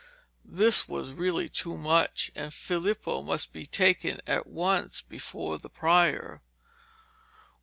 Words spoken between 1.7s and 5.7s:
much, and Filippo must be taken at once before the